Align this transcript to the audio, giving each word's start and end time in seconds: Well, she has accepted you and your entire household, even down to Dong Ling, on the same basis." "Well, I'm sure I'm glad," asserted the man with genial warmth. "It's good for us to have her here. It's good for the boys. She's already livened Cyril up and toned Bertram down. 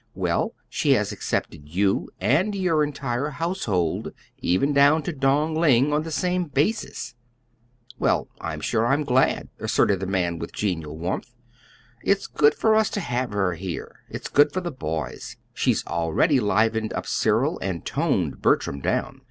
Well, 0.15 0.53
she 0.67 0.93
has 0.93 1.11
accepted 1.11 1.69
you 1.69 2.09
and 2.19 2.55
your 2.55 2.83
entire 2.83 3.29
household, 3.29 4.11
even 4.39 4.73
down 4.73 5.03
to 5.03 5.13
Dong 5.13 5.53
Ling, 5.53 5.93
on 5.93 6.01
the 6.01 6.09
same 6.09 6.45
basis." 6.45 7.13
"Well, 7.99 8.27
I'm 8.41 8.61
sure 8.61 8.87
I'm 8.87 9.03
glad," 9.03 9.49
asserted 9.59 9.99
the 9.99 10.07
man 10.07 10.39
with 10.39 10.53
genial 10.53 10.97
warmth. 10.97 11.35
"It's 12.03 12.25
good 12.25 12.55
for 12.55 12.73
us 12.75 12.89
to 12.97 12.99
have 12.99 13.29
her 13.33 13.53
here. 13.53 13.97
It's 14.09 14.27
good 14.27 14.51
for 14.51 14.61
the 14.61 14.71
boys. 14.71 15.37
She's 15.53 15.85
already 15.85 16.39
livened 16.39 16.93
Cyril 17.05 17.57
up 17.57 17.59
and 17.61 17.85
toned 17.85 18.41
Bertram 18.41 18.79
down. 18.81 19.19